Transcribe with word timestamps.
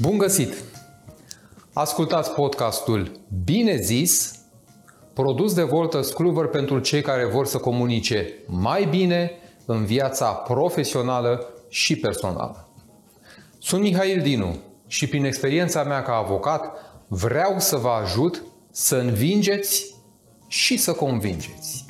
Bun 0.00 0.18
găsit! 0.18 0.54
Ascultați 1.72 2.30
podcastul 2.30 3.20
Bine 3.44 3.76
zis, 3.76 4.38
produs 5.14 5.54
de 5.54 5.62
Volters 5.62 6.10
Kluwer 6.10 6.46
pentru 6.46 6.78
cei 6.78 7.02
care 7.02 7.24
vor 7.26 7.46
să 7.46 7.58
comunice 7.58 8.34
mai 8.46 8.84
bine 8.84 9.30
în 9.66 9.84
viața 9.84 10.32
profesională 10.32 11.48
și 11.68 11.96
personală. 11.96 12.68
Sunt 13.58 13.82
Mihail 13.82 14.22
Dinu 14.22 14.56
și 14.86 15.06
prin 15.06 15.24
experiența 15.24 15.82
mea 15.82 16.02
ca 16.02 16.12
avocat 16.12 16.76
vreau 17.08 17.54
să 17.58 17.76
vă 17.76 17.88
ajut 17.88 18.42
să 18.70 18.96
învingeți 18.96 19.94
și 20.48 20.76
să 20.76 20.92
convingeți. 20.92 21.84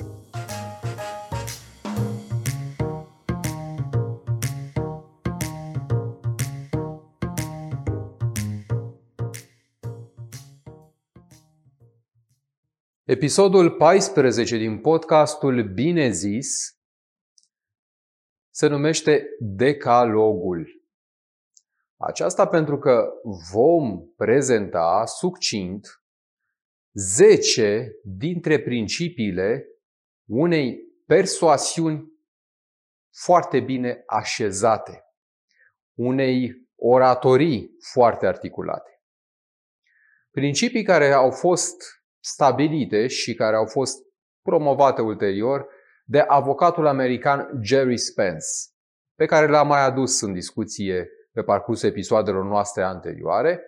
Episodul 13.09 13.71
14 13.71 14.57
din 14.57 14.81
podcastul 14.81 15.63
Bine 15.73 16.09
zis 16.09 16.77
se 18.49 18.67
numește 18.67 19.27
Decalogul. 19.39 20.67
Aceasta 21.97 22.47
pentru 22.47 22.77
că 22.77 23.09
vom 23.51 24.07
prezenta 24.15 25.03
succint 25.05 26.03
10 26.91 27.91
dintre 28.03 28.61
principiile 28.61 29.65
unei 30.25 30.77
persoasiuni 31.05 32.11
foarte 33.23 33.59
bine 33.59 34.03
așezate, 34.05 35.03
unei 35.93 36.67
oratorii 36.75 37.75
foarte 37.91 38.25
articulate. 38.25 39.01
Principii 40.31 40.83
care 40.83 41.11
au 41.11 41.31
fost 41.31 41.96
stabilite 42.27 43.07
și 43.07 43.33
care 43.33 43.55
au 43.55 43.65
fost 43.65 43.97
promovate 44.41 45.01
ulterior 45.01 45.67
de 46.05 46.19
avocatul 46.19 46.87
american 46.87 47.59
Jerry 47.61 47.97
Spence, 47.97 48.45
pe 49.15 49.25
care 49.25 49.47
l-am 49.47 49.67
mai 49.67 49.85
adus 49.85 50.21
în 50.21 50.33
discuție 50.33 51.09
pe 51.31 51.41
parcursul 51.41 51.89
episoadelor 51.89 52.43
noastre 52.43 52.83
anterioare, 52.83 53.61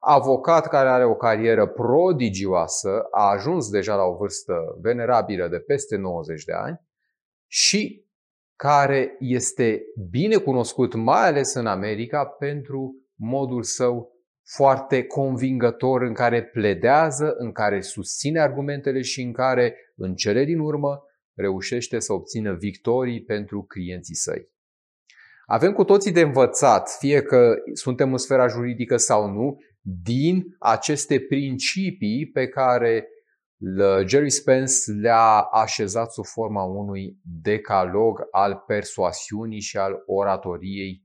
avocat 0.00 0.68
care 0.68 0.88
are 0.88 1.04
o 1.04 1.14
carieră 1.14 1.66
prodigioasă, 1.66 3.06
a 3.10 3.30
ajuns 3.30 3.70
deja 3.70 3.94
la 3.94 4.02
o 4.02 4.16
vârstă 4.16 4.54
venerabilă 4.80 5.48
de 5.48 5.58
peste 5.58 5.96
90 5.96 6.44
de 6.44 6.52
ani 6.52 6.80
și 7.46 8.06
care 8.56 9.16
este 9.18 9.82
bine 10.10 10.36
cunoscut 10.36 10.94
mai 10.94 11.26
ales 11.26 11.54
în 11.54 11.66
America 11.66 12.24
pentru 12.26 12.94
modul 13.14 13.62
său 13.62 14.17
foarte 14.54 15.02
convingător 15.04 16.02
în 16.02 16.14
care 16.14 16.44
pledează, 16.44 17.34
în 17.38 17.52
care 17.52 17.80
susține 17.80 18.40
argumentele 18.40 19.02
și 19.02 19.22
în 19.22 19.32
care, 19.32 19.74
în 19.96 20.14
cele 20.14 20.44
din 20.44 20.58
urmă, 20.58 21.02
reușește 21.34 21.98
să 21.98 22.12
obțină 22.12 22.54
victorii 22.54 23.22
pentru 23.22 23.62
clienții 23.62 24.14
săi. 24.14 24.48
Avem 25.46 25.72
cu 25.72 25.84
toții 25.84 26.12
de 26.12 26.20
învățat, 26.20 26.90
fie 26.98 27.22
că 27.22 27.54
suntem 27.72 28.10
în 28.10 28.18
sfera 28.18 28.46
juridică 28.46 28.96
sau 28.96 29.30
nu, 29.30 29.58
din 29.80 30.56
aceste 30.58 31.20
principii 31.20 32.30
pe 32.32 32.48
care 32.48 33.08
Jerry 34.06 34.30
Spence 34.30 34.90
le-a 35.00 35.40
așezat 35.40 36.12
sub 36.12 36.24
forma 36.24 36.62
unui 36.62 37.18
decalog 37.22 38.28
al 38.30 38.64
persoasiunii 38.66 39.60
și 39.60 39.76
al 39.76 40.02
oratoriei 40.06 41.02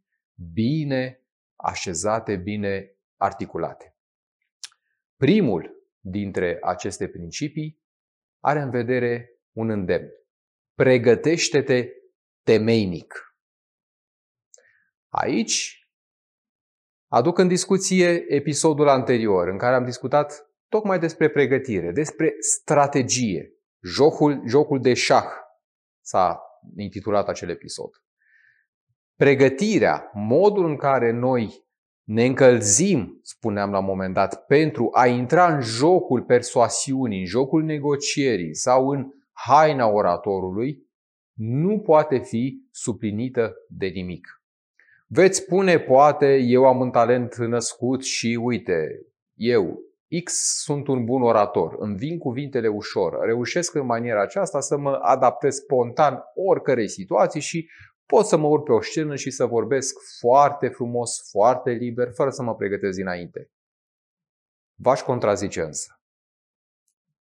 bine 0.53 1.21
așezate, 1.55 2.35
bine 2.35 2.97
articulate. 3.23 3.95
Primul 5.15 5.87
dintre 5.99 6.57
aceste 6.61 7.07
principii 7.07 7.81
are 8.39 8.59
în 8.59 8.69
vedere 8.69 9.41
un 9.51 9.69
îndemn. 9.69 10.09
Pregătește-te 10.73 11.89
temeinic. 12.43 13.37
Aici 15.09 15.87
aduc 17.07 17.37
în 17.37 17.47
discuție 17.47 18.25
episodul 18.27 18.87
anterior 18.87 19.47
în 19.47 19.57
care 19.57 19.75
am 19.75 19.83
discutat 19.83 20.51
tocmai 20.67 20.99
despre 20.99 21.29
pregătire, 21.29 21.91
despre 21.91 22.35
strategie. 22.39 23.53
Jocul, 23.81 24.43
jocul 24.47 24.81
de 24.81 24.93
șah 24.93 25.29
s-a 26.01 26.41
intitulat 26.75 27.27
acel 27.27 27.49
episod. 27.49 27.89
Pregătirea, 29.15 30.11
modul 30.13 30.65
în 30.65 30.77
care 30.77 31.11
noi 31.11 31.62
ne 32.03 32.25
încălzim, 32.25 33.19
spuneam 33.21 33.71
la 33.71 33.79
un 33.79 33.85
moment 33.85 34.13
dat, 34.13 34.45
pentru 34.45 34.89
a 34.93 35.07
intra 35.07 35.53
în 35.55 35.61
jocul 35.61 36.21
persoasiunii, 36.21 37.19
în 37.19 37.25
jocul 37.25 37.63
negocierii 37.63 38.55
sau 38.55 38.89
în 38.89 39.05
haina 39.31 39.87
oratorului, 39.87 40.91
nu 41.37 41.79
poate 41.79 42.17
fi 42.17 42.67
suplinită 42.71 43.53
de 43.67 43.87
nimic. 43.87 44.27
Veți 45.07 45.37
spune, 45.37 45.79
poate, 45.79 46.35
eu 46.35 46.65
am 46.65 46.79
un 46.79 46.91
talent 46.91 47.35
născut 47.35 48.03
și 48.03 48.39
uite, 48.41 48.87
eu, 49.33 49.79
X, 50.23 50.33
sunt 50.63 50.87
un 50.87 51.05
bun 51.05 51.21
orator, 51.21 51.75
îmi 51.77 51.95
vin 51.95 52.17
cuvintele 52.17 52.67
ușor, 52.67 53.25
reușesc 53.25 53.75
în 53.75 53.85
maniera 53.85 54.21
aceasta 54.21 54.59
să 54.59 54.77
mă 54.77 54.99
adaptez 55.01 55.55
spontan 55.55 56.19
oricărei 56.49 56.87
situații 56.87 57.41
și 57.41 57.69
pot 58.05 58.25
să 58.25 58.37
mă 58.37 58.47
urc 58.47 58.63
pe 58.63 58.71
o 58.71 58.81
scenă 58.81 59.15
și 59.15 59.31
să 59.31 59.45
vorbesc 59.45 59.95
foarte 60.19 60.67
frumos, 60.67 61.29
foarte 61.29 61.71
liber, 61.71 62.11
fără 62.13 62.29
să 62.29 62.43
mă 62.43 62.55
pregătesc 62.55 62.97
dinainte. 62.97 63.51
V-aș 64.75 65.01
contrazice 65.01 65.61
însă. 65.61 66.01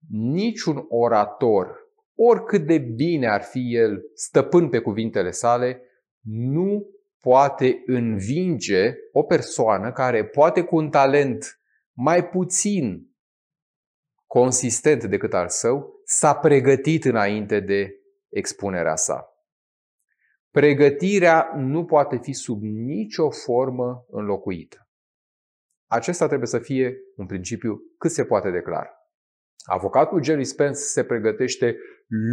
Niciun 0.09 0.87
orator, 0.89 1.77
oricât 2.15 2.67
de 2.67 2.79
bine 2.79 3.29
ar 3.29 3.43
fi 3.43 3.75
el 3.75 4.03
stăpân 4.15 4.69
pe 4.69 4.81
cuvintele 4.81 5.31
sale, 5.31 5.81
nu 6.21 6.91
poate 7.21 7.83
învinge 7.87 8.95
o 9.13 9.23
persoană 9.23 9.93
care 9.93 10.25
poate 10.25 10.63
cu 10.65 10.77
un 10.77 10.91
talent 10.91 11.61
mai 11.93 12.29
puțin 12.29 13.11
consistent 14.27 15.05
decât 15.05 15.35
al 15.35 15.49
său, 15.49 16.01
s-a 16.05 16.35
pregătit 16.35 17.05
înainte 17.05 17.61
de 17.61 17.95
expunerea 18.29 18.97
sa. 18.97 19.36
Pregătirea 20.57 21.53
nu 21.57 21.85
poate 21.85 22.19
fi 22.23 22.33
sub 22.33 22.63
nicio 22.63 23.31
formă 23.31 24.07
înlocuită. 24.09 24.89
Acesta 25.87 26.27
trebuie 26.27 26.49
să 26.49 26.59
fie 26.59 26.97
un 27.17 27.27
principiu 27.27 27.81
cât 27.99 28.11
se 28.11 28.25
poate 28.25 28.51
de 28.51 28.61
clar. 28.61 28.91
Avocatul 29.65 30.23
Jerry 30.23 30.45
Spence 30.45 30.79
se 30.79 31.05
pregătește 31.05 31.77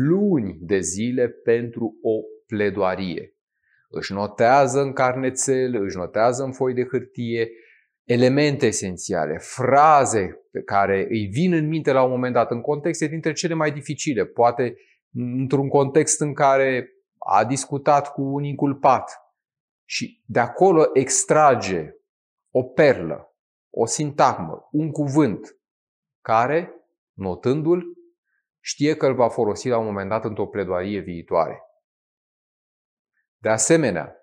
luni 0.07 0.57
de 0.61 0.79
zile 0.79 1.29
pentru 1.29 1.97
o 2.01 2.11
pledoarie. 2.47 3.35
Își 3.89 4.13
notează 4.13 4.81
în 4.81 4.93
carnețel, 4.93 5.75
își 5.75 5.97
notează 5.97 6.43
în 6.43 6.51
foi 6.51 6.73
de 6.73 6.87
hârtie 6.91 7.49
elemente 8.03 8.65
esențiale, 8.65 9.37
fraze 9.37 10.47
pe 10.51 10.61
care 10.61 11.07
îi 11.09 11.25
vin 11.25 11.53
în 11.53 11.67
minte 11.67 11.91
la 11.91 12.03
un 12.03 12.09
moment 12.09 12.33
dat, 12.33 12.51
în 12.51 12.61
contexte 12.61 13.07
dintre 13.07 13.31
cele 13.31 13.53
mai 13.53 13.71
dificile, 13.71 14.25
poate 14.25 14.75
într-un 15.13 15.67
context 15.67 16.21
în 16.21 16.33
care 16.33 16.87
a 17.25 17.45
discutat 17.45 18.13
cu 18.13 18.21
un 18.21 18.43
inculpat 18.43 19.21
și 19.85 20.23
de 20.25 20.39
acolo 20.39 20.89
extrage 20.93 21.93
o 22.51 22.63
perlă, 22.63 23.35
o 23.69 23.85
sintagmă, 23.85 24.67
un 24.71 24.91
cuvânt 24.91 25.57
care, 26.21 26.73
notându-l, 27.13 27.83
știe 28.59 28.95
că 28.95 29.05
îl 29.05 29.15
va 29.15 29.29
folosi 29.29 29.67
la 29.67 29.77
un 29.77 29.85
moment 29.85 30.09
dat 30.09 30.25
într-o 30.25 30.47
pledoarie 30.47 30.99
viitoare. 30.99 31.61
De 33.37 33.49
asemenea, 33.49 34.15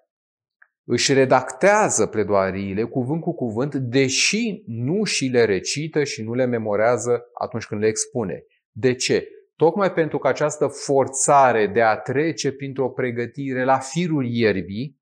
își 0.85 1.12
redactează 1.12 2.06
pledoariile 2.06 2.85
cuvânt 2.85 3.20
cu 3.20 3.35
cuvânt, 3.35 3.75
deși 3.75 4.62
nu 4.67 5.05
și 5.05 5.26
le 5.26 5.44
recită 5.44 6.05
și 6.05 6.23
nu 6.23 6.35
le 6.35 6.44
memorează 6.44 7.25
atunci 7.35 7.67
când 7.67 7.81
le 7.81 7.87
expune. 7.87 8.44
De 8.70 8.94
ce? 8.94 9.29
Tocmai 9.60 9.92
pentru 9.92 10.18
că 10.18 10.28
această 10.28 10.66
forțare 10.66 11.66
de 11.66 11.82
a 11.82 11.96
trece 11.96 12.52
printr-o 12.52 12.90
pregătire 12.90 13.64
la 13.64 13.78
firul 13.78 14.26
ierbii 14.26 15.00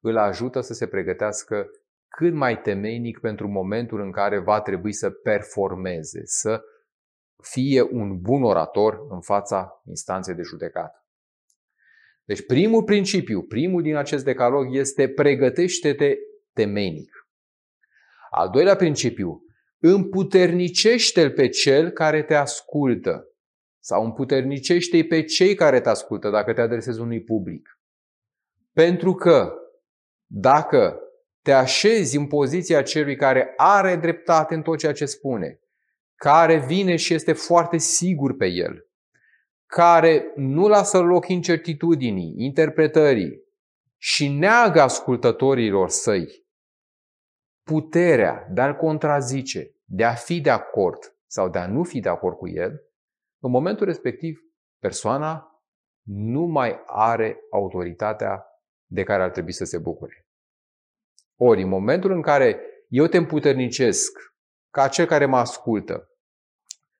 îl 0.00 0.16
ajută 0.16 0.60
să 0.60 0.72
se 0.72 0.86
pregătească 0.86 1.66
cât 2.08 2.34
mai 2.34 2.60
temeinic 2.60 3.18
pentru 3.18 3.48
momentul 3.48 4.00
în 4.00 4.12
care 4.12 4.38
va 4.38 4.60
trebui 4.60 4.92
să 4.92 5.10
performeze, 5.10 6.20
să 6.24 6.62
fie 7.42 7.82
un 7.82 8.20
bun 8.20 8.42
orator 8.42 9.06
în 9.08 9.20
fața 9.20 9.82
instanței 9.86 10.34
de 10.34 10.42
judecată. 10.42 11.06
Deci 12.24 12.46
primul 12.46 12.82
principiu, 12.82 13.42
primul 13.42 13.82
din 13.82 13.96
acest 13.96 14.24
decalog 14.24 14.74
este 14.74 15.08
pregătește-te 15.08 16.14
temeinic. 16.52 17.28
Al 18.30 18.50
doilea 18.50 18.76
principiu, 18.76 19.44
împuternicește-l 19.78 21.30
pe 21.30 21.48
cel 21.48 21.90
care 21.90 22.22
te 22.22 22.34
ascultă 22.34 23.30
sau 23.86 24.04
împuternicește-i 24.04 25.06
pe 25.06 25.22
cei 25.22 25.54
care 25.54 25.80
te 25.80 25.88
ascultă 25.88 26.30
dacă 26.30 26.52
te 26.52 26.60
adresezi 26.60 27.00
unui 27.00 27.22
public. 27.22 27.80
Pentru 28.72 29.14
că 29.14 29.52
dacă 30.26 31.00
te 31.42 31.52
așezi 31.52 32.16
în 32.16 32.26
poziția 32.26 32.82
celui 32.82 33.16
care 33.16 33.52
are 33.56 33.96
dreptate 33.96 34.54
în 34.54 34.62
tot 34.62 34.78
ceea 34.78 34.92
ce 34.92 35.06
spune, 35.06 35.60
care 36.14 36.58
vine 36.58 36.96
și 36.96 37.14
este 37.14 37.32
foarte 37.32 37.78
sigur 37.78 38.36
pe 38.36 38.46
el, 38.46 38.88
care 39.66 40.32
nu 40.36 40.68
lasă 40.68 40.98
loc 40.98 41.28
incertitudinii, 41.28 42.34
interpretării 42.36 43.42
și 43.96 44.28
neagă 44.28 44.80
ascultătorilor 44.80 45.88
săi 45.88 46.46
puterea 47.62 48.46
de 48.50 48.60
a-l 48.60 48.76
contrazice, 48.76 49.74
de 49.84 50.04
a 50.04 50.14
fi 50.14 50.40
de 50.40 50.50
acord 50.50 51.16
sau 51.26 51.48
de 51.48 51.58
a 51.58 51.66
nu 51.66 51.82
fi 51.82 52.00
de 52.00 52.08
acord 52.08 52.36
cu 52.36 52.48
el, 52.48 52.85
în 53.46 53.52
momentul 53.52 53.86
respectiv 53.86 54.38
persoana 54.78 55.60
nu 56.06 56.40
mai 56.40 56.82
are 56.86 57.38
autoritatea 57.50 58.44
de 58.86 59.02
care 59.02 59.22
ar 59.22 59.30
trebui 59.30 59.52
să 59.52 59.64
se 59.64 59.78
bucure. 59.78 60.26
Ori, 61.38 61.62
în 61.62 61.68
momentul 61.68 62.10
în 62.10 62.22
care 62.22 62.60
eu 62.88 63.06
te 63.06 63.16
împuternicesc 63.16 64.12
ca 64.70 64.88
cel 64.88 65.06
care 65.06 65.26
mă 65.26 65.36
ascultă 65.36 66.08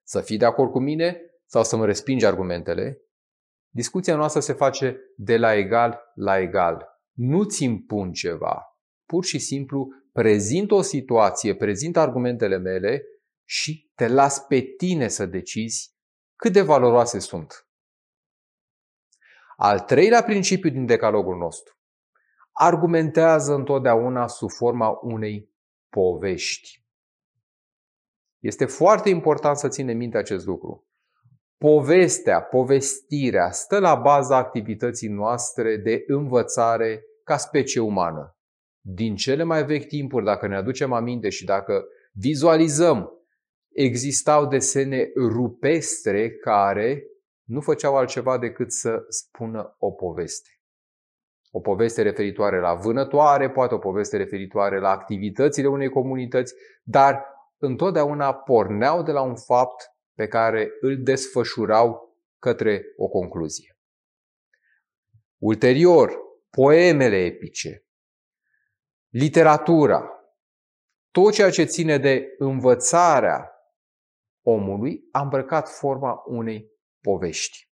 să 0.03 0.21
fii 0.21 0.37
de 0.37 0.45
acord 0.45 0.71
cu 0.71 0.79
mine 0.79 1.21
sau 1.45 1.63
să 1.63 1.75
mă 1.75 1.85
respingi 1.85 2.25
argumentele, 2.25 3.01
discuția 3.69 4.15
noastră 4.15 4.39
se 4.39 4.53
face 4.53 4.99
de 5.15 5.37
la 5.37 5.53
egal 5.53 6.11
la 6.15 6.39
egal. 6.39 6.87
Nu-ți 7.13 7.63
impun 7.63 8.11
ceva. 8.11 8.61
Pur 9.05 9.23
și 9.23 9.39
simplu 9.39 9.87
prezint 10.11 10.71
o 10.71 10.81
situație, 10.81 11.55
prezint 11.55 11.97
argumentele 11.97 12.57
mele 12.57 13.03
și 13.43 13.91
te 13.95 14.07
las 14.07 14.39
pe 14.39 14.61
tine 14.61 15.07
să 15.07 15.25
decizi 15.25 15.96
cât 16.37 16.53
de 16.53 16.61
valoroase 16.61 17.19
sunt. 17.19 17.67
Al 19.55 19.79
treilea 19.79 20.23
principiu 20.23 20.69
din 20.69 20.85
decalogul 20.85 21.37
nostru 21.37 21.77
argumentează 22.59 23.53
întotdeauna 23.53 24.27
sub 24.27 24.49
forma 24.49 24.99
unei 25.01 25.49
povești. 25.89 26.85
Este 28.39 28.65
foarte 28.65 29.09
important 29.09 29.57
să 29.57 29.67
ținem 29.67 29.97
minte 29.97 30.17
acest 30.17 30.45
lucru. 30.45 30.87
Povestea, 31.57 32.41
povestirea 32.41 33.51
stă 33.51 33.79
la 33.79 33.95
baza 33.95 34.37
activității 34.37 35.07
noastre 35.07 35.77
de 35.77 36.03
învățare 36.07 37.03
ca 37.23 37.37
specie 37.37 37.81
umană. 37.81 38.37
Din 38.81 39.15
cele 39.15 39.43
mai 39.43 39.65
vechi 39.65 39.87
timpuri, 39.87 40.25
dacă 40.25 40.47
ne 40.47 40.55
aducem 40.55 40.93
aminte 40.93 41.29
și 41.29 41.45
dacă 41.45 41.85
vizualizăm, 42.11 43.11
existau 43.77 44.45
desene 44.45 45.11
rupestre 45.15 46.31
care 46.31 47.03
nu 47.43 47.61
făceau 47.61 47.97
altceva 47.97 48.37
decât 48.37 48.71
să 48.71 49.05
spună 49.09 49.75
o 49.79 49.91
poveste. 49.91 50.49
O 51.51 51.59
poveste 51.59 52.01
referitoare 52.01 52.59
la 52.59 52.73
vânătoare, 52.73 53.49
poate 53.49 53.73
o 53.73 53.77
poveste 53.77 54.17
referitoare 54.17 54.79
la 54.79 54.89
activitățile 54.89 55.67
unei 55.67 55.89
comunități, 55.89 56.53
dar 56.83 57.25
întotdeauna 57.57 58.33
porneau 58.33 59.03
de 59.03 59.11
la 59.11 59.21
un 59.21 59.35
fapt 59.35 59.91
pe 60.13 60.27
care 60.27 60.71
îl 60.81 61.03
desfășurau 61.03 62.17
către 62.39 62.83
o 62.95 63.07
concluzie. 63.07 63.77
Ulterior, 65.37 66.17
poemele 66.49 67.25
epice, 67.25 67.85
literatura, 69.09 70.11
tot 71.11 71.33
ceea 71.33 71.49
ce 71.49 71.63
ține 71.63 71.97
de 71.97 72.35
învățarea 72.37 73.51
omului 74.49 75.07
a 75.11 75.21
îmbrăcat 75.21 75.69
forma 75.69 76.23
unei 76.25 76.71
povești. 77.01 77.69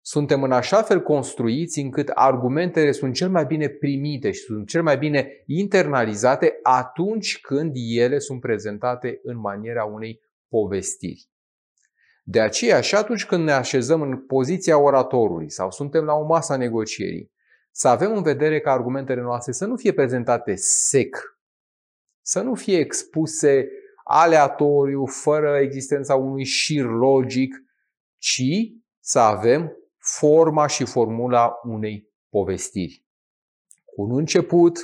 Suntem 0.00 0.42
în 0.42 0.52
așa 0.52 0.82
fel 0.82 1.02
construiți 1.02 1.80
încât 1.80 2.08
argumentele 2.08 2.92
sunt 2.92 3.14
cel 3.14 3.30
mai 3.30 3.44
bine 3.44 3.68
primite 3.68 4.30
și 4.30 4.40
sunt 4.40 4.68
cel 4.68 4.82
mai 4.82 4.98
bine 4.98 5.42
internalizate 5.46 6.58
atunci 6.62 7.40
când 7.40 7.72
ele 7.74 8.18
sunt 8.18 8.40
prezentate 8.40 9.20
în 9.22 9.38
maniera 9.38 9.84
unei 9.84 10.20
povestiri. 10.48 11.30
De 12.24 12.40
aceea 12.40 12.80
și 12.80 12.94
atunci 12.94 13.26
când 13.26 13.44
ne 13.44 13.52
așezăm 13.52 14.02
în 14.02 14.26
poziția 14.26 14.78
oratorului 14.78 15.50
sau 15.50 15.70
suntem 15.70 16.04
la 16.04 16.14
o 16.14 16.24
masă 16.24 16.52
a 16.52 16.56
negocierii, 16.56 17.32
să 17.70 17.88
avem 17.88 18.16
în 18.16 18.22
vedere 18.22 18.60
ca 18.60 18.72
argumentele 18.72 19.20
noastre 19.20 19.52
să 19.52 19.66
nu 19.66 19.76
fie 19.76 19.92
prezentate 19.92 20.54
sec, 20.54 21.16
să 22.20 22.40
nu 22.40 22.54
fie 22.54 22.78
expuse 22.78 23.68
aleatoriu, 24.04 25.06
fără 25.06 25.58
existența 25.58 26.14
unui 26.14 26.44
șir 26.44 26.84
logic, 26.84 27.54
ci 28.18 28.72
să 29.00 29.18
avem 29.18 29.76
forma 29.98 30.66
și 30.66 30.84
formula 30.84 31.60
unei 31.62 32.08
povestiri. 32.28 33.04
Un 33.96 34.16
început, 34.16 34.78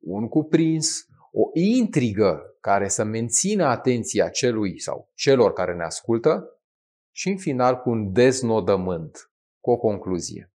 un 0.00 0.28
cuprins, 0.28 1.06
o 1.32 1.50
intrigă 1.52 2.56
care 2.60 2.88
să 2.88 3.04
mențină 3.04 3.64
atenția 3.64 4.28
celui 4.28 4.80
sau 4.80 5.10
celor 5.14 5.52
care 5.52 5.74
ne 5.74 5.84
ascultă 5.84 6.60
și 7.10 7.28
în 7.28 7.36
final 7.36 7.76
cu 7.76 7.90
un 7.90 8.12
deznodământ, 8.12 9.30
cu 9.60 9.70
o 9.70 9.76
concluzie. 9.76 10.52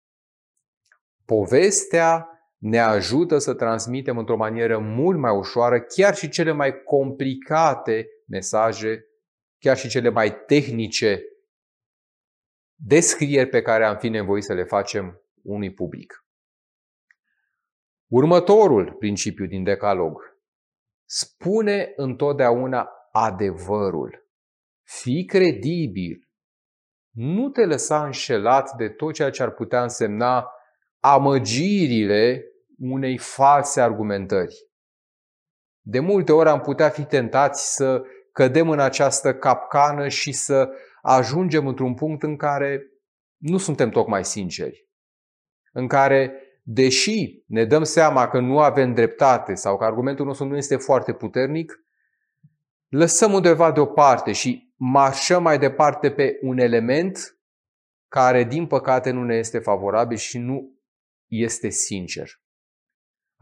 Povestea 1.25 2.27
ne 2.63 2.79
ajută 2.79 3.37
să 3.37 3.53
transmitem 3.53 4.17
într-o 4.17 4.35
manieră 4.35 4.79
mult 4.79 5.19
mai 5.19 5.35
ușoară 5.35 5.81
chiar 5.81 6.15
și 6.15 6.29
cele 6.29 6.51
mai 6.51 6.83
complicate 6.83 8.07
mesaje, 8.27 9.05
chiar 9.57 9.77
și 9.77 9.89
cele 9.89 10.09
mai 10.09 10.35
tehnice 10.45 11.23
descrieri 12.75 13.49
pe 13.49 13.61
care 13.61 13.85
am 13.85 13.97
fi 13.97 14.09
nevoit 14.09 14.43
să 14.43 14.53
le 14.53 14.63
facem 14.63 15.21
unui 15.41 15.73
public. 15.73 16.25
Următorul 18.07 18.93
principiu 18.93 19.45
din 19.45 19.63
decalog 19.63 20.37
spune 21.05 21.93
întotdeauna 21.95 22.89
adevărul. 23.11 24.27
Fii 24.83 25.25
credibil. 25.25 26.29
Nu 27.09 27.49
te 27.49 27.65
lăsa 27.65 28.05
înșelat 28.05 28.75
de 28.75 28.89
tot 28.89 29.13
ceea 29.13 29.29
ce 29.29 29.43
ar 29.43 29.51
putea 29.51 29.81
însemna 29.81 30.47
amăgirile 30.99 32.47
unei 32.91 33.17
false 33.17 33.81
argumentări. 33.81 34.55
De 35.81 35.99
multe 35.99 36.31
ori 36.31 36.49
am 36.49 36.61
putea 36.61 36.89
fi 36.89 37.03
tentați 37.03 37.75
să 37.75 38.03
cădem 38.31 38.69
în 38.69 38.79
această 38.79 39.35
capcană 39.35 40.07
și 40.07 40.31
să 40.31 40.69
ajungem 41.01 41.67
într-un 41.67 41.93
punct 41.93 42.23
în 42.23 42.35
care 42.35 42.87
nu 43.37 43.57
suntem 43.57 43.89
tocmai 43.89 44.25
sinceri. 44.25 44.87
În 45.71 45.87
care, 45.87 46.33
deși 46.61 47.43
ne 47.47 47.65
dăm 47.65 47.83
seama 47.83 48.27
că 48.27 48.39
nu 48.39 48.59
avem 48.59 48.93
dreptate 48.93 49.55
sau 49.55 49.77
că 49.77 49.83
argumentul 49.83 50.25
nostru 50.25 50.45
nu 50.45 50.57
este 50.57 50.75
foarte 50.75 51.13
puternic, 51.13 51.83
lăsăm 52.87 53.33
undeva 53.33 53.71
deoparte 53.71 54.31
și 54.31 54.73
marșăm 54.75 55.43
mai 55.43 55.59
departe 55.59 56.11
pe 56.11 56.39
un 56.41 56.57
element 56.57 57.37
care, 58.07 58.43
din 58.43 58.67
păcate, 58.67 59.11
nu 59.11 59.23
ne 59.23 59.35
este 59.35 59.59
favorabil 59.59 60.17
și 60.17 60.37
nu 60.37 60.79
este 61.27 61.69
sincer. 61.69 62.42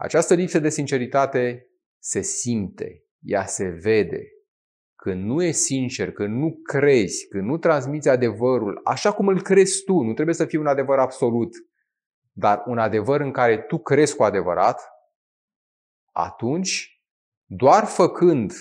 Această 0.02 0.34
lipsă 0.34 0.58
de 0.58 0.68
sinceritate 0.68 1.66
se 1.98 2.20
simte, 2.20 3.04
ea 3.20 3.46
se 3.46 3.68
vede, 3.68 4.22
când 4.96 5.24
nu 5.24 5.42
e 5.42 5.50
sincer, 5.50 6.12
când 6.12 6.36
nu 6.36 6.60
crezi, 6.62 7.28
când 7.28 7.44
nu 7.44 7.58
transmiți 7.58 8.08
adevărul 8.08 8.80
așa 8.84 9.12
cum 9.12 9.28
îl 9.28 9.42
crezi 9.42 9.84
tu, 9.84 10.00
nu 10.00 10.12
trebuie 10.12 10.34
să 10.34 10.44
fie 10.44 10.58
un 10.58 10.66
adevăr 10.66 10.98
absolut, 10.98 11.54
dar 12.32 12.62
un 12.66 12.78
adevăr 12.78 13.20
în 13.20 13.30
care 13.30 13.58
tu 13.58 13.78
crezi 13.78 14.16
cu 14.16 14.22
adevărat, 14.22 14.80
atunci, 16.12 17.02
doar 17.44 17.84
făcând 17.84 18.52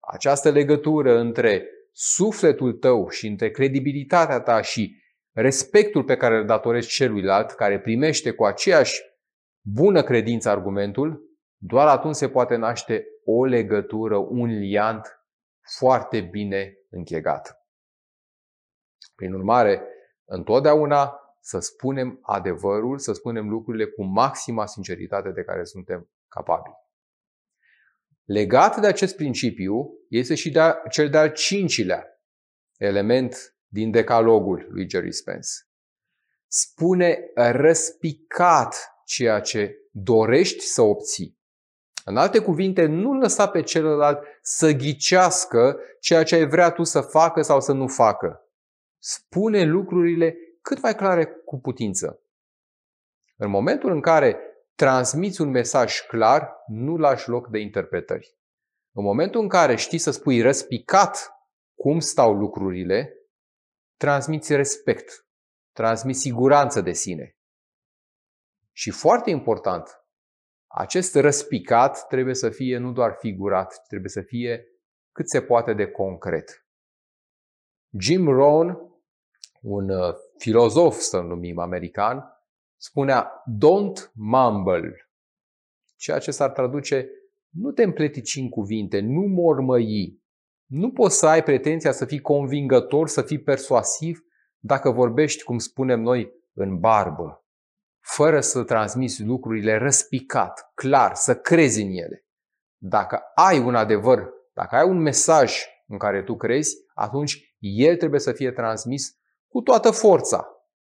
această 0.00 0.50
legătură 0.50 1.18
între 1.18 1.66
sufletul 1.92 2.72
tău 2.72 3.08
și 3.08 3.26
între 3.26 3.50
credibilitatea 3.50 4.40
ta 4.40 4.60
și 4.60 5.02
respectul 5.32 6.04
pe 6.04 6.16
care 6.16 6.36
îl 6.36 6.46
datorezi 6.46 6.88
celuilalt, 6.88 7.50
care 7.50 7.80
primește 7.80 8.30
cu 8.30 8.44
aceeași 8.44 9.08
bună 9.60 10.02
credință 10.02 10.48
argumentul, 10.48 11.30
doar 11.56 11.86
atunci 11.86 12.14
se 12.14 12.28
poate 12.28 12.56
naște 12.56 13.06
o 13.24 13.44
legătură, 13.44 14.16
un 14.16 14.46
liant 14.46 15.20
foarte 15.78 16.20
bine 16.20 16.78
închegat. 16.90 17.64
Prin 19.14 19.34
urmare, 19.34 19.82
întotdeauna 20.24 21.14
să 21.40 21.58
spunem 21.58 22.18
adevărul, 22.22 22.98
să 22.98 23.12
spunem 23.12 23.48
lucrurile 23.48 23.84
cu 23.84 24.04
maxima 24.04 24.66
sinceritate 24.66 25.30
de 25.30 25.42
care 25.42 25.64
suntem 25.64 26.10
capabili. 26.28 26.74
Legat 28.24 28.80
de 28.80 28.86
acest 28.86 29.16
principiu 29.16 29.90
este 30.08 30.34
și 30.34 30.50
de 30.50 30.60
cel 30.90 31.10
de-al 31.10 31.32
cincilea 31.32 32.04
element 32.76 33.56
din 33.66 33.90
decalogul 33.90 34.66
lui 34.68 34.88
Jerry 34.88 35.12
Spence. 35.12 35.48
Spune 36.46 37.18
răspicat 37.34 38.99
ceea 39.10 39.40
ce 39.40 39.76
dorești 39.90 40.64
să 40.64 40.82
obții. 40.82 41.38
În 42.04 42.16
alte 42.16 42.38
cuvinte, 42.38 42.86
nu 42.86 43.12
lăsa 43.12 43.48
pe 43.48 43.62
celălalt 43.62 44.22
să 44.42 44.72
ghicească 44.72 45.78
ceea 46.00 46.22
ce 46.22 46.34
ai 46.34 46.48
vrea 46.48 46.70
tu 46.70 46.82
să 46.82 47.00
facă 47.00 47.42
sau 47.42 47.60
să 47.60 47.72
nu 47.72 47.88
facă. 47.88 48.48
Spune 48.98 49.64
lucrurile 49.64 50.36
cât 50.62 50.82
mai 50.82 50.94
clare 50.94 51.24
cu 51.24 51.58
putință. 51.58 52.22
În 53.36 53.50
momentul 53.50 53.92
în 53.92 54.00
care 54.00 54.38
transmiți 54.74 55.40
un 55.40 55.50
mesaj 55.50 56.00
clar, 56.00 56.64
nu 56.66 56.96
lași 56.96 57.28
loc 57.28 57.48
de 57.48 57.58
interpretări. 57.58 58.36
În 58.92 59.04
momentul 59.04 59.40
în 59.40 59.48
care 59.48 59.76
știi 59.76 59.98
să 59.98 60.10
spui 60.10 60.40
răspicat 60.40 61.32
cum 61.74 62.00
stau 62.00 62.34
lucrurile, 62.34 63.14
transmiți 63.96 64.54
respect, 64.54 65.26
transmiți 65.72 66.20
siguranță 66.20 66.80
de 66.80 66.92
sine. 66.92 67.34
Și 68.80 68.90
foarte 68.90 69.30
important, 69.30 69.88
acest 70.66 71.14
răspicat 71.14 72.06
trebuie 72.06 72.34
să 72.34 72.50
fie 72.50 72.78
nu 72.78 72.92
doar 72.92 73.16
figurat, 73.18 73.82
trebuie 73.86 74.10
să 74.10 74.20
fie 74.20 74.66
cât 75.12 75.28
se 75.28 75.42
poate 75.42 75.72
de 75.72 75.86
concret. 75.86 76.66
Jim 77.98 78.28
Rohn, 78.28 78.78
un 79.60 79.90
uh, 79.90 80.14
filozof, 80.38 80.96
să 80.96 81.20
numim 81.20 81.58
american, 81.58 82.24
spunea 82.76 83.42
don't 83.64 84.12
mumble, 84.12 85.10
ceea 85.96 86.18
ce 86.18 86.30
s-ar 86.30 86.50
traduce 86.50 87.08
nu 87.48 87.72
te 87.72 87.82
împletici 87.82 88.36
în 88.36 88.48
cuvinte, 88.48 89.00
nu 89.00 89.20
mormăi. 89.20 90.22
Nu 90.66 90.92
poți 90.92 91.18
să 91.18 91.26
ai 91.26 91.42
pretenția 91.42 91.92
să 91.92 92.04
fii 92.04 92.20
convingător, 92.20 93.08
să 93.08 93.22
fii 93.22 93.42
persuasiv 93.42 94.20
dacă 94.58 94.90
vorbești, 94.90 95.42
cum 95.42 95.58
spunem 95.58 96.00
noi, 96.00 96.32
în 96.52 96.78
barbă, 96.78 97.44
fără 98.00 98.40
să 98.40 98.64
transmiți 98.64 99.22
lucrurile 99.22 99.76
răspicat, 99.76 100.72
clar, 100.74 101.14
să 101.14 101.36
crezi 101.36 101.82
în 101.82 101.90
ele. 101.90 102.26
Dacă 102.76 103.22
ai 103.34 103.58
un 103.58 103.74
adevăr, 103.74 104.28
dacă 104.52 104.76
ai 104.76 104.88
un 104.88 104.98
mesaj 104.98 105.64
în 105.86 105.98
care 105.98 106.22
tu 106.22 106.36
crezi, 106.36 106.76
atunci 106.94 107.54
el 107.58 107.96
trebuie 107.96 108.20
să 108.20 108.32
fie 108.32 108.52
transmis 108.52 109.18
cu 109.48 109.60
toată 109.60 109.90
forța, 109.90 110.46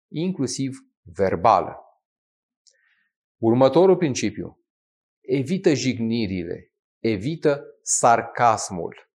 inclusiv 0.08 0.78
verbală. 1.02 1.76
Următorul 3.38 3.98
principiu. 3.98 4.66
Evită 5.22 5.74
jignirile, 5.74 6.74
evită 7.00 7.64
sarcasmul. 7.82 9.10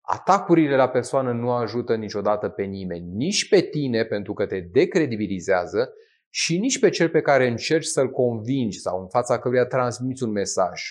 Atacurile 0.00 0.76
la 0.76 0.88
persoană 0.88 1.32
nu 1.32 1.50
ajută 1.50 1.96
niciodată 1.96 2.48
pe 2.48 2.62
nimeni, 2.62 3.06
nici 3.06 3.48
pe 3.48 3.60
tine 3.60 4.04
pentru 4.04 4.32
că 4.32 4.46
te 4.46 4.60
decredibilizează 4.60 5.92
și 6.30 6.58
nici 6.58 6.78
pe 6.78 6.88
cel 6.88 7.08
pe 7.08 7.20
care 7.20 7.46
încerci 7.46 7.84
să-l 7.84 8.10
convingi 8.10 8.78
sau 8.78 9.00
în 9.00 9.08
fața 9.08 9.38
căruia 9.38 9.66
transmiți 9.66 10.22
un 10.22 10.30
mesaj. 10.30 10.82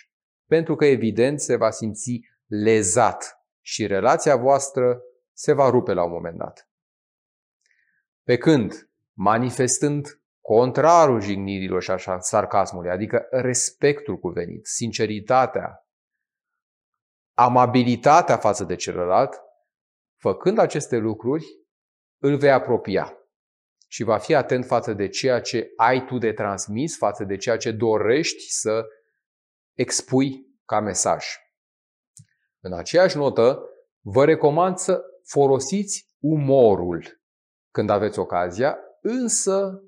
Pentru 0.45 0.75
că 0.75 0.85
evident 0.85 1.39
se 1.39 1.55
va 1.55 1.69
simți 1.71 2.19
lezat 2.45 3.43
și 3.61 3.87
relația 3.87 4.35
voastră 4.35 5.01
se 5.33 5.53
va 5.53 5.69
rupe 5.69 5.93
la 5.93 6.03
un 6.03 6.11
moment 6.11 6.37
dat. 6.37 6.69
Pe 8.23 8.37
când, 8.37 8.89
manifestând 9.13 10.21
contrarul 10.41 11.21
jignirilor 11.21 11.81
și 11.81 11.91
așa 11.91 12.19
sarcasmului, 12.19 12.89
adică 12.89 13.27
respectul 13.31 14.17
cuvenit, 14.17 14.65
sinceritatea, 14.65 15.87
amabilitatea 17.33 18.37
față 18.37 18.63
de 18.63 18.75
celălalt, 18.75 19.41
făcând 20.17 20.57
aceste 20.57 20.97
lucruri, 20.97 21.45
îl 22.17 22.37
vei 22.37 22.51
apropia 22.51 23.18
și 23.91 24.03
va 24.03 24.17
fi 24.17 24.35
atent 24.35 24.65
față 24.65 24.93
de 24.93 25.07
ceea 25.07 25.41
ce 25.41 25.71
ai 25.75 26.05
tu 26.05 26.17
de 26.17 26.31
transmis, 26.31 26.97
față 26.97 27.23
de 27.23 27.37
ceea 27.37 27.57
ce 27.57 27.71
dorești 27.71 28.51
să 28.51 28.85
expui 29.73 30.45
ca 30.65 30.79
mesaj. 30.79 31.25
În 32.59 32.73
aceeași 32.73 33.17
notă, 33.17 33.63
vă 34.01 34.25
recomand 34.25 34.77
să 34.77 35.01
folosiți 35.23 36.07
umorul 36.19 37.21
când 37.71 37.89
aveți 37.89 38.19
ocazia, 38.19 38.77
însă 39.01 39.83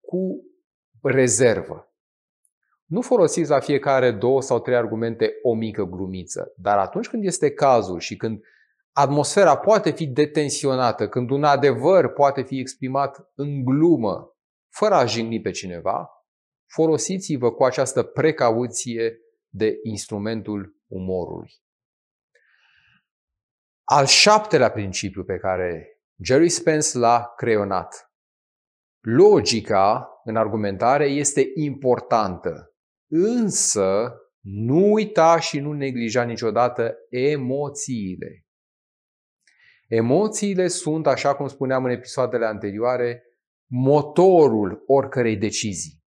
cu 0.00 0.44
rezervă. 1.02 1.90
Nu 2.84 3.00
folosiți 3.00 3.50
la 3.50 3.60
fiecare 3.60 4.12
două 4.12 4.42
sau 4.42 4.60
trei 4.60 4.76
argumente 4.76 5.32
o 5.42 5.54
mică 5.54 5.84
glumiță, 5.84 6.52
dar 6.56 6.78
atunci 6.78 7.08
când 7.08 7.24
este 7.24 7.52
cazul 7.52 7.98
și 7.98 8.16
când 8.16 8.42
atmosfera 8.98 9.56
poate 9.56 9.90
fi 9.90 10.06
detensionată, 10.06 11.08
când 11.08 11.30
un 11.30 11.44
adevăr 11.44 12.12
poate 12.12 12.42
fi 12.42 12.58
exprimat 12.58 13.30
în 13.34 13.64
glumă, 13.64 14.36
fără 14.72 14.94
a 14.94 15.04
jigni 15.04 15.40
pe 15.40 15.50
cineva, 15.50 16.08
folosiți-vă 16.66 17.52
cu 17.52 17.64
această 17.64 18.02
precauție 18.02 19.18
de 19.48 19.78
instrumentul 19.82 20.76
umorului. 20.86 21.50
Al 23.84 24.06
șaptelea 24.06 24.70
principiu 24.70 25.24
pe 25.24 25.36
care 25.36 26.00
Jerry 26.22 26.48
Spence 26.48 26.98
l-a 26.98 27.32
creionat. 27.36 28.10
Logica 29.00 30.08
în 30.24 30.36
argumentare 30.36 31.06
este 31.06 31.50
importantă, 31.54 32.74
însă 33.10 34.12
nu 34.40 34.92
uita 34.92 35.40
și 35.40 35.60
nu 35.60 35.72
neglija 35.72 36.22
niciodată 36.22 36.96
emoțiile. 37.08 38.45
Emoțiile 39.88 40.68
sunt, 40.68 41.06
așa 41.06 41.34
cum 41.34 41.48
spuneam 41.48 41.84
în 41.84 41.90
episoadele 41.90 42.46
anterioare, 42.46 43.22
motorul 43.66 44.82
oricărei 44.86 45.36
decizii. 45.36 46.04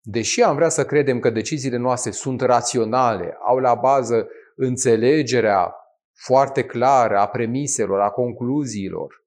Deși 0.00 0.42
am 0.42 0.54
vrea 0.54 0.68
să 0.68 0.84
credem 0.84 1.20
că 1.20 1.30
deciziile 1.30 1.76
noastre 1.76 2.10
sunt 2.10 2.40
raționale, 2.40 3.36
au 3.40 3.58
la 3.58 3.74
bază 3.74 4.28
înțelegerea 4.56 5.74
foarte 6.12 6.64
clară 6.64 7.18
a 7.18 7.28
premiselor, 7.28 8.00
a 8.00 8.10
concluziilor, 8.10 9.26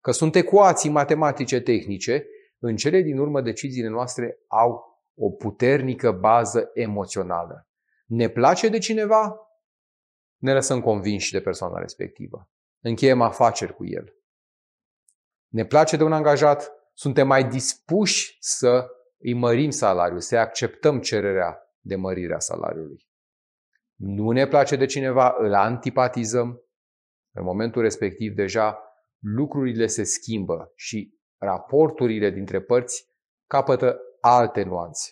că 0.00 0.10
sunt 0.10 0.34
ecuații 0.34 0.90
matematice 0.90 1.60
tehnice, 1.60 2.26
în 2.58 2.76
cele 2.76 3.00
din 3.00 3.18
urmă 3.18 3.40
deciziile 3.40 3.88
noastre 3.88 4.38
au 4.46 5.00
o 5.14 5.30
puternică 5.30 6.12
bază 6.12 6.70
emoțională. 6.74 7.68
Ne 8.06 8.28
place 8.28 8.68
de 8.68 8.78
cineva? 8.78 9.36
Ne 10.36 10.52
lăsăm 10.52 10.80
convinși 10.80 11.32
de 11.32 11.40
persoana 11.40 11.78
respectivă 11.78 12.50
încheiem 12.80 13.20
afaceri 13.20 13.74
cu 13.74 13.86
el. 13.86 14.14
Ne 15.48 15.64
place 15.64 15.96
de 15.96 16.02
un 16.02 16.12
angajat, 16.12 16.72
suntem 16.92 17.26
mai 17.26 17.44
dispuși 17.44 18.36
să 18.40 18.86
îi 19.18 19.34
mărim 19.34 19.70
salariul, 19.70 20.20
să 20.20 20.36
acceptăm 20.36 21.00
cererea 21.00 21.58
de 21.80 21.96
mărire 21.96 22.34
a 22.34 22.38
salariului. 22.38 23.08
Nu 23.94 24.30
ne 24.30 24.46
place 24.46 24.76
de 24.76 24.86
cineva, 24.86 25.34
îl 25.38 25.54
antipatizăm. 25.54 26.62
În 27.34 27.44
momentul 27.44 27.82
respectiv 27.82 28.34
deja 28.34 28.78
lucrurile 29.18 29.86
se 29.86 30.02
schimbă 30.04 30.72
și 30.74 31.18
raporturile 31.38 32.30
dintre 32.30 32.60
părți 32.60 33.06
capătă 33.46 34.00
alte 34.20 34.62
nuanțe. 34.62 35.10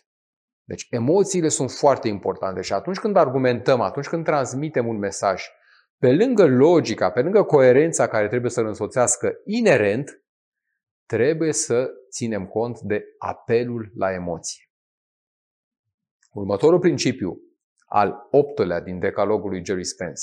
Deci 0.65 0.87
emoțiile 0.91 1.49
sunt 1.49 1.71
foarte 1.71 2.09
importante 2.09 2.61
și 2.61 2.73
atunci 2.73 2.99
când 2.99 3.17
argumentăm, 3.17 3.81
atunci 3.81 4.09
când 4.09 4.25
transmitem 4.25 4.87
un 4.87 4.99
mesaj, 4.99 5.45
pe 5.99 6.13
lângă 6.13 6.47
logica, 6.47 7.11
pe 7.11 7.23
lângă 7.23 7.43
coerența 7.43 8.09
care 8.09 8.29
trebuie 8.29 8.51
să-l 8.51 8.67
însoțească 8.67 9.41
inerent, 9.45 10.23
trebuie 11.07 11.53
să 11.53 11.91
ținem 12.11 12.47
cont 12.47 12.81
de 12.81 13.05
apelul 13.19 13.91
la 13.95 14.13
emoție. 14.13 14.71
Următorul 16.33 16.79
principiu, 16.79 17.41
al 17.87 18.29
optulea 18.31 18.81
din 18.81 18.99
decalogul 18.99 19.51
lui 19.51 19.65
Jerry 19.65 19.85
Spence. 19.85 20.23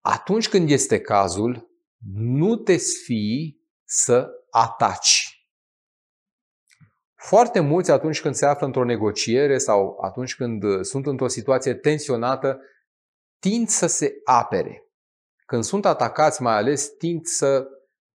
Atunci 0.00 0.48
când 0.48 0.70
este 0.70 1.00
cazul, 1.00 1.70
nu 2.14 2.56
te 2.56 2.76
sfii 2.76 3.66
să 3.84 4.28
ataci. 4.50 5.32
Foarte 7.14 7.60
mulți 7.60 7.90
atunci 7.90 8.20
când 8.20 8.34
se 8.34 8.46
află 8.46 8.66
într-o 8.66 8.84
negociere 8.84 9.58
sau 9.58 9.98
atunci 10.00 10.36
când 10.36 10.84
sunt 10.84 11.06
într-o 11.06 11.28
situație 11.28 11.74
tensionată, 11.74 12.60
tind 13.38 13.68
să 13.68 13.86
se 13.86 14.20
apere. 14.24 14.82
Când 15.46 15.62
sunt 15.62 15.86
atacați, 15.86 16.42
mai 16.42 16.54
ales, 16.54 16.88
tind 16.88 17.24
să 17.24 17.68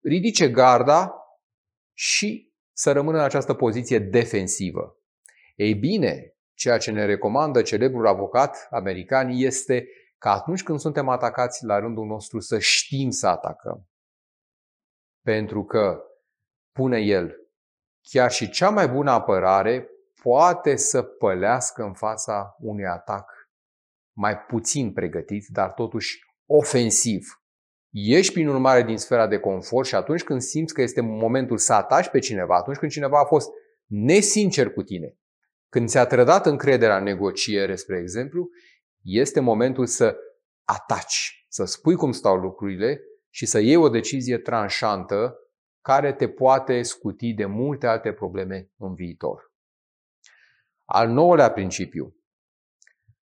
ridice 0.03 0.51
garda 0.51 1.15
și 1.93 2.53
să 2.73 2.93
rămână 2.93 3.19
în 3.19 3.25
această 3.25 3.55
poziție 3.55 3.99
defensivă. 3.99 4.97
Ei 5.55 5.75
bine, 5.75 6.37
ceea 6.55 6.79
ce 6.79 6.91
ne 6.91 7.05
recomandă 7.05 7.63
celebrul 7.63 8.07
avocat 8.07 8.67
american 8.71 9.29
este 9.33 9.89
că 10.19 10.29
atunci 10.29 10.63
când 10.63 10.79
suntem 10.79 11.09
atacați 11.09 11.65
la 11.65 11.79
rândul 11.79 12.07
nostru 12.07 12.41
să 12.41 12.59
știm 12.59 13.11
să 13.11 13.27
atacăm. 13.27 13.89
Pentru 15.25 15.65
că, 15.65 16.03
pune 16.73 16.99
el, 16.99 17.37
chiar 18.03 18.31
și 18.31 18.51
cea 18.51 18.71
mai 18.71 18.89
bună 18.89 19.11
apărare 19.11 19.89
poate 20.23 20.77
să 20.77 21.03
pălească 21.03 21.83
în 21.83 21.95
fața 21.95 22.57
unui 22.59 22.87
atac 22.87 23.42
mai 24.13 24.39
puțin 24.39 24.93
pregătit, 24.93 25.47
dar 25.49 25.73
totuși 25.73 26.19
ofensiv. 26.47 27.43
Ieși 27.91 28.33
prin 28.33 28.49
urmare 28.49 28.83
din 28.83 28.97
sfera 28.97 29.27
de 29.27 29.39
confort 29.39 29.87
și 29.87 29.95
atunci 29.95 30.23
când 30.23 30.41
simți 30.41 30.75
că 30.75 30.83
este 30.83 31.01
momentul 31.01 31.59
să 31.59 31.73
ataci 31.73 32.09
pe 32.09 32.19
cineva, 32.19 32.57
atunci 32.57 32.77
când 32.77 32.91
cineva 32.93 33.21
a 33.21 33.25
fost 33.25 33.51
nesincer 33.87 34.73
cu 34.73 34.83
tine, 34.83 35.17
când 35.69 35.89
ți-a 35.89 36.07
trădat 36.07 36.47
încrederea 36.47 36.97
în 36.97 37.03
negociere, 37.03 37.75
spre 37.75 37.99
exemplu, 37.99 38.49
este 39.03 39.41
momentul 39.41 39.87
să 39.87 40.17
ataci, 40.65 41.47
să 41.49 41.65
spui 41.65 41.95
cum 41.95 42.13
stau 42.13 42.37
lucrurile 42.37 43.01
și 43.31 43.47
să 43.47 43.59
iei 43.59 43.77
o 43.77 43.89
decizie 43.89 44.39
tranșantă 44.39 45.37
care 45.81 46.13
te 46.13 46.29
poate 46.29 46.83
scuti 46.83 47.35
de 47.35 47.45
multe 47.45 47.87
alte 47.87 48.13
probleme 48.13 48.71
în 48.77 48.95
viitor. 48.95 49.53
Al 50.85 51.09
nouălea 51.09 51.53
principiu. 51.53 52.17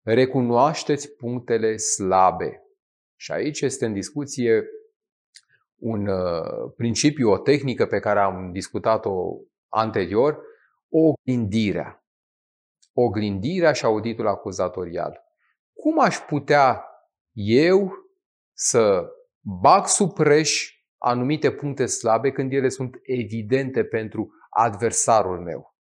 Recunoașteți 0.10 1.16
punctele 1.16 1.78
slabe. 1.78 2.64
Și 3.16 3.32
aici 3.32 3.62
este 3.62 3.86
în 3.86 3.94
discuție 3.94 4.64
un 5.76 6.08
uh, 6.08 6.74
principiu, 6.76 7.30
o 7.30 7.38
tehnică 7.38 7.86
pe 7.86 8.00
care 8.00 8.20
am 8.20 8.52
discutat-o 8.52 9.38
anterior, 9.68 10.42
oglindirea. 10.90 12.06
Oglindirea 12.94 13.72
și 13.72 13.86
auditul 13.86 14.28
acuzatorial. 14.28 15.24
Cum 15.74 16.00
aș 16.00 16.18
putea 16.18 16.86
eu 17.34 17.92
să 18.54 19.10
bag 19.40 19.88
sub 19.88 20.14
preș 20.14 20.72
anumite 20.98 21.52
puncte 21.52 21.86
slabe 21.86 22.32
când 22.32 22.54
ele 22.54 22.70
sunt 22.70 23.00
evidente 23.02 23.84
pentru 23.84 24.34
adversarul 24.50 25.40
meu? 25.40 25.76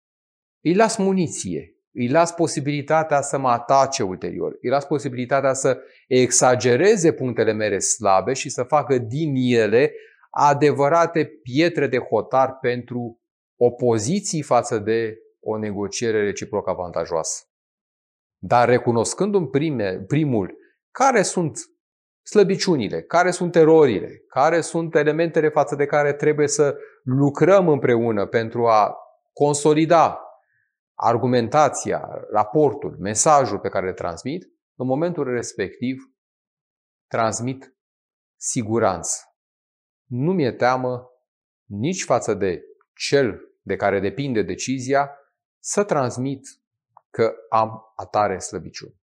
Îi 0.61 0.75
las 0.75 0.97
muniție, 0.97 1.76
îi 1.97 2.09
las 2.09 2.33
posibilitatea 2.33 3.21
să 3.21 3.39
mă 3.39 3.49
atace 3.49 4.03
ulterior, 4.03 4.57
îi 4.63 4.69
las 4.69 4.85
posibilitatea 4.85 5.53
să 5.53 5.79
exagereze 6.09 7.13
punctele 7.13 7.53
mele 7.53 7.79
slabe 7.79 8.33
și 8.33 8.49
să 8.49 8.63
facă 8.63 8.99
din 8.99 9.33
ele 9.35 9.93
adevărate 10.31 11.25
pietre 11.43 11.87
de 11.87 11.99
hotar 11.99 12.59
pentru 12.61 13.21
opoziții 13.57 14.43
față 14.43 14.79
de 14.79 15.19
o 15.41 15.59
negociere 15.59 16.23
reciproc 16.23 16.69
avantajoasă. 16.69 17.45
Dar 18.39 18.69
recunoscând 18.69 19.35
în 19.35 19.47
prime, 19.51 20.05
primul 20.07 20.55
care 20.91 21.23
sunt 21.23 21.59
slăbiciunile, 22.23 23.03
care 23.03 23.31
sunt 23.31 23.57
erorile, 23.57 24.23
care 24.29 24.61
sunt 24.61 24.95
elementele 24.95 25.49
față 25.49 25.75
de 25.75 25.87
care 25.87 26.13
trebuie 26.13 26.49
să 26.49 26.77
lucrăm 27.03 27.69
împreună 27.69 28.27
pentru 28.27 28.67
a 28.67 28.97
consolida 29.33 30.26
argumentația, 30.97 32.09
raportul, 32.31 32.97
mesajul 32.99 33.59
pe 33.59 33.69
care 33.69 33.89
îl 33.89 33.95
transmit, 33.95 34.45
în 34.75 34.87
momentul 34.87 35.25
respectiv 35.25 36.13
transmit 37.07 37.77
siguranță. 38.37 39.23
Nu 40.05 40.33
mi-e 40.33 40.53
teamă 40.53 41.11
nici 41.65 42.05
față 42.05 42.35
de 42.35 42.63
cel 42.95 43.41
de 43.63 43.77
care 43.77 44.01
depinde 44.01 44.43
decizia 44.43 45.11
să 45.59 45.85
transmit 45.85 46.47
că 47.11 47.35
am 47.49 47.93
atare 47.97 48.39
slăbiciuni. 48.39 49.01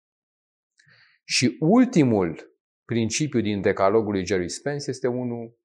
Și 1.24 1.56
ultimul 1.60 2.56
principiu 2.84 3.40
din 3.40 3.60
decalogul 3.60 4.12
lui 4.12 4.26
Jerry 4.26 4.48
Spence 4.48 4.90
este 4.90 5.06
unul 5.06 5.58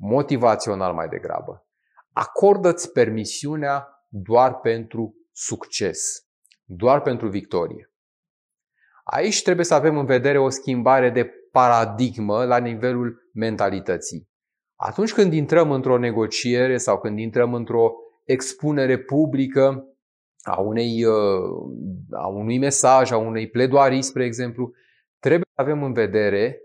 motivațional 0.00 0.94
mai 0.94 1.08
degrabă. 1.08 1.68
Acordă-ți 2.12 2.92
permisiunea 2.92 3.88
doar 4.08 4.60
pentru 4.60 5.14
succes, 5.38 6.26
doar 6.64 7.00
pentru 7.00 7.28
victorie. 7.28 7.92
Aici 9.04 9.42
trebuie 9.42 9.64
să 9.64 9.74
avem 9.74 9.98
în 9.98 10.06
vedere 10.06 10.38
o 10.38 10.48
schimbare 10.48 11.10
de 11.10 11.30
paradigmă 11.52 12.44
la 12.44 12.58
nivelul 12.58 13.30
mentalității. 13.32 14.28
Atunci 14.74 15.12
când 15.12 15.32
intrăm 15.32 15.70
într-o 15.70 15.98
negociere 15.98 16.76
sau 16.76 17.00
când 17.00 17.18
intrăm 17.18 17.54
într-o 17.54 17.92
expunere 18.24 18.98
publică 18.98 19.84
a, 20.42 20.60
unei, 20.60 21.04
uh, 21.04 21.70
a 22.10 22.26
unui 22.26 22.58
mesaj, 22.58 23.10
a 23.10 23.16
unei 23.16 23.48
pledoarii, 23.48 24.02
spre 24.02 24.24
exemplu, 24.24 24.72
trebuie 25.18 25.48
să 25.54 25.60
avem 25.62 25.82
în 25.82 25.92
vedere 25.92 26.60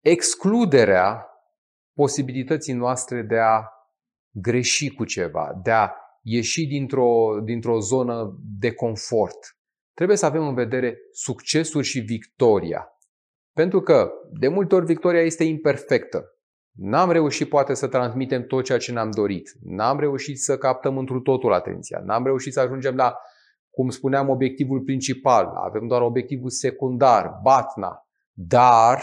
excluderea 0.00 1.26
posibilității 1.94 2.74
noastre 2.74 3.22
de 3.22 3.38
a 3.38 3.64
greși 4.30 4.94
cu 4.94 5.04
ceva, 5.04 5.60
de 5.62 5.70
a 5.70 5.92
ieși 6.28 6.66
dintr-o, 6.66 7.40
dintr-o 7.44 7.80
zonă 7.80 8.38
de 8.58 8.72
confort. 8.72 9.56
Trebuie 9.94 10.16
să 10.16 10.26
avem 10.26 10.46
în 10.46 10.54
vedere 10.54 10.98
succesul 11.12 11.82
și 11.82 12.00
victoria. 12.00 12.88
Pentru 13.52 13.80
că, 13.80 14.10
de 14.38 14.48
multe 14.48 14.74
ori, 14.74 14.86
victoria 14.86 15.20
este 15.20 15.44
imperfectă. 15.44 16.24
N-am 16.76 17.10
reușit 17.10 17.48
poate 17.48 17.74
să 17.74 17.88
transmitem 17.88 18.46
tot 18.46 18.64
ceea 18.64 18.78
ce 18.78 18.92
ne-am 18.92 19.10
dorit. 19.10 19.50
N-am 19.60 19.98
reușit 19.98 20.40
să 20.40 20.58
captăm 20.58 20.98
într 20.98 21.14
totul 21.14 21.52
atenția. 21.52 22.00
N-am 22.04 22.24
reușit 22.24 22.52
să 22.52 22.60
ajungem 22.60 22.94
la, 22.94 23.16
cum 23.70 23.88
spuneam, 23.88 24.28
obiectivul 24.28 24.80
principal. 24.80 25.46
Avem 25.46 25.86
doar 25.86 26.02
obiectivul 26.02 26.50
secundar, 26.50 27.38
batna. 27.42 28.08
Dar 28.32 29.02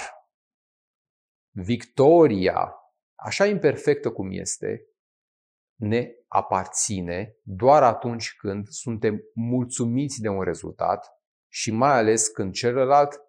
victoria, 1.51 2.73
așa 3.15 3.45
imperfectă 3.45 4.11
cum 4.11 4.31
este, 4.31 4.81
ne 5.75 6.11
aparține 6.27 7.35
doar 7.43 7.83
atunci 7.83 8.35
când 8.37 8.67
suntem 8.67 9.21
mulțumiți 9.33 10.21
de 10.21 10.27
un 10.27 10.41
rezultat 10.41 11.07
și 11.51 11.71
mai 11.71 11.91
ales 11.91 12.27
când 12.27 12.53
celălalt 12.53 13.21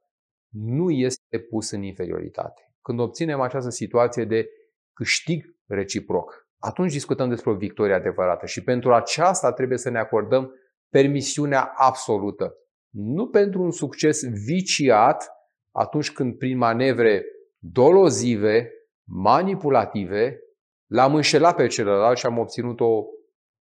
nu 0.49 0.91
este 0.91 1.39
pus 1.39 1.71
în 1.71 1.83
inferioritate. 1.83 2.75
Când 2.83 3.01
obținem 3.01 3.41
această 3.41 3.71
situație 3.71 4.25
de 4.25 4.49
câștig 4.93 5.45
reciproc, 5.67 6.49
atunci 6.59 6.93
discutăm 6.93 7.29
despre 7.29 7.51
o 7.51 7.57
victorie 7.57 7.95
adevărată 7.95 8.47
și 8.47 8.63
pentru 8.63 8.95
aceasta 8.95 9.53
trebuie 9.53 9.79
să 9.79 9.91
ne 9.91 9.99
acordăm 9.99 10.51
permisiunea 10.89 11.73
absolută. 11.75 12.55
Nu 12.91 13.29
pentru 13.29 13.63
un 13.63 13.71
succes 13.71 14.23
viciat 14.45 15.31
atunci 15.71 16.13
când 16.13 16.39
prin 16.39 16.57
manevre 16.57 17.25
dolozive, 17.59 18.71
manipulative, 19.09 20.39
L-am 20.87 21.15
înșelat 21.15 21.57
pe 21.57 21.67
celălalt 21.67 22.19
și 22.19 22.27
am 22.27 22.39
obținut 22.39 22.81
o 22.81 23.05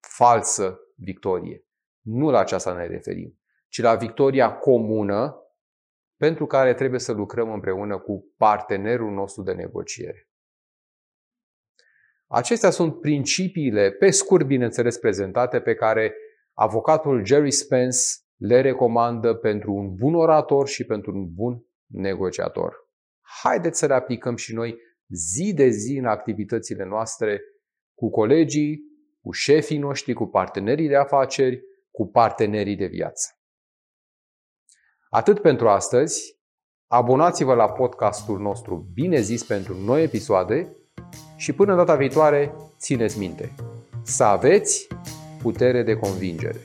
falsă 0.00 0.78
victorie. 0.96 1.66
Nu 2.00 2.30
la 2.30 2.38
aceasta 2.38 2.72
ne 2.72 2.86
referim, 2.86 3.40
ci 3.68 3.80
la 3.80 3.94
victoria 3.94 4.54
comună 4.54 5.38
pentru 6.16 6.46
care 6.46 6.74
trebuie 6.74 7.00
să 7.00 7.12
lucrăm 7.12 7.52
împreună 7.52 7.98
cu 7.98 8.32
partenerul 8.36 9.12
nostru 9.12 9.42
de 9.42 9.52
negociere. 9.52 10.28
Acestea 12.26 12.70
sunt 12.70 13.00
principiile, 13.00 13.90
pe 13.90 14.10
scurt 14.10 14.46
bineînțeles 14.46 14.98
prezentate, 14.98 15.60
pe 15.60 15.74
care 15.74 16.14
avocatul 16.52 17.24
Jerry 17.24 17.50
Spence 17.50 17.98
le 18.36 18.60
recomandă 18.60 19.34
pentru 19.34 19.72
un 19.72 19.94
bun 19.94 20.14
orator 20.14 20.68
și 20.68 20.84
pentru 20.84 21.12
un 21.12 21.34
bun 21.34 21.64
negociator. 21.86 22.88
Haideți 23.42 23.78
să 23.78 23.86
le 23.86 23.94
aplicăm 23.94 24.36
și 24.36 24.54
noi 24.54 24.78
zi 25.08 25.52
de 25.54 25.68
zi 25.68 25.96
în 25.96 26.06
activitățile 26.06 26.84
noastre 26.84 27.40
cu 27.94 28.10
colegii, 28.10 28.82
cu 29.20 29.30
șefii 29.30 29.78
noștri, 29.78 30.12
cu 30.12 30.26
partenerii 30.26 30.88
de 30.88 30.96
afaceri, 30.96 31.62
cu 31.90 32.06
partenerii 32.06 32.76
de 32.76 32.86
viață. 32.86 33.28
Atât 35.08 35.40
pentru 35.40 35.68
astăzi. 35.68 36.42
Abonați-vă 36.86 37.54
la 37.54 37.70
podcastul 37.70 38.40
nostru 38.40 38.90
Bine 38.92 39.20
zis 39.20 39.44
pentru 39.44 39.76
noi 39.76 40.02
episoade 40.02 40.76
și 41.36 41.52
până 41.52 41.74
data 41.74 41.96
viitoare, 41.96 42.54
țineți 42.78 43.18
minte. 43.18 43.54
Să 44.02 44.24
aveți 44.24 44.88
putere 45.42 45.82
de 45.82 45.96
convingere. 45.96 46.60